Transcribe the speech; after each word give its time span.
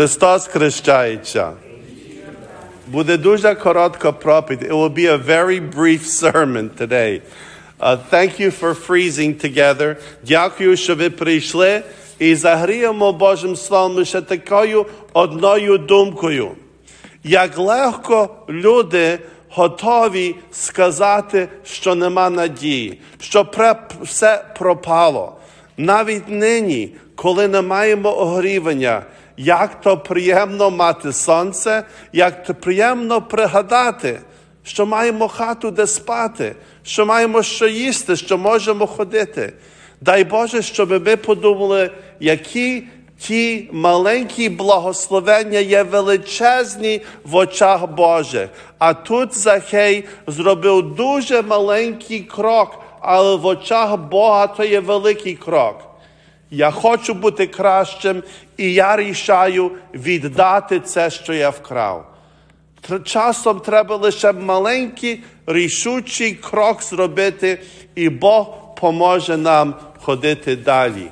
Христос 0.00 0.46
хрещається. 0.46 1.52
Буде 2.86 3.16
дуже 3.16 3.54
коротка 3.54 4.12
проповідь. 4.12 4.62
It 4.62 4.72
will 4.72 4.94
be 4.94 5.06
a 5.06 5.26
very 5.26 5.74
brief 5.74 6.06
sermon 6.06 6.70
today. 6.78 7.20
Uh, 7.80 7.98
thank 8.10 8.40
you 8.40 8.50
for 8.60 8.74
freezing 8.88 9.44
together. 9.44 9.96
Дякую, 10.26 10.76
що 10.76 10.94
ви 10.94 11.10
прийшли 11.10 11.82
і 12.18 12.34
загріємо 12.34 13.12
Божим 13.12 13.56
Словом 13.56 13.92
лише 13.92 14.20
такою 14.20 14.86
одною 15.12 15.78
думкою. 15.78 16.50
Як 17.24 17.58
легко 17.58 18.28
люди 18.48 19.18
готові 19.48 20.36
сказати, 20.52 21.48
що 21.64 21.94
нема 21.94 22.30
надії, 22.30 23.00
що 23.20 23.46
все 24.02 24.44
пропало. 24.58 25.36
Навіть 25.76 26.28
нині, 26.28 26.94
коли 27.22 27.48
не 27.48 27.62
маємо 27.62 28.18
огрівання, 28.18 29.02
як 29.36 29.80
то 29.80 29.98
приємно 29.98 30.70
мати 30.70 31.12
сонце, 31.12 31.82
як 32.12 32.44
то 32.44 32.54
приємно 32.54 33.22
пригадати, 33.22 34.20
що 34.62 34.86
маємо 34.86 35.28
хату, 35.28 35.70
де 35.70 35.86
спати, 35.86 36.54
що 36.82 37.06
маємо 37.06 37.42
що 37.42 37.68
їсти, 37.68 38.16
що 38.16 38.38
можемо 38.38 38.86
ходити. 38.86 39.52
Дай 40.00 40.24
Боже, 40.24 40.62
щоб 40.62 41.06
ми 41.06 41.16
подумали, 41.16 41.90
які 42.20 42.82
ті 43.18 43.68
маленькі 43.72 44.48
благословення 44.48 45.58
є 45.58 45.82
величезні 45.82 47.00
в 47.24 47.36
очах 47.36 47.86
Божих. 47.86 48.48
А 48.78 48.94
тут 48.94 49.38
Захей 49.38 50.04
зробив 50.26 50.94
дуже 50.94 51.42
маленький 51.42 52.20
крок, 52.20 52.78
але 53.00 53.36
в 53.36 53.46
очах 53.46 53.96
Бога 53.96 54.46
то 54.46 54.64
є 54.64 54.80
великий 54.80 55.34
крок. 55.34 55.89
Я 56.50 56.70
хочу 56.70 57.14
бути 57.14 57.46
кращим, 57.46 58.22
і 58.56 58.72
я 58.72 58.96
рішаю 58.96 59.70
віддати 59.94 60.80
це, 60.80 61.10
що 61.10 61.32
я 61.32 61.50
вкрав. 61.50 62.06
Часом 63.04 63.60
треба 63.60 63.96
лише 63.96 64.32
маленький 64.32 65.22
рішучий 65.46 66.34
крок 66.34 66.82
зробити, 66.82 67.62
і 67.94 68.08
Бог 68.08 68.74
поможе 68.74 69.36
нам 69.36 69.74
ходити 70.02 70.56
далі. 70.56 71.06